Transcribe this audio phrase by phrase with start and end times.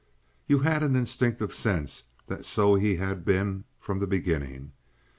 [0.47, 4.71] You had an instinctive sense that so he had been from the beginning.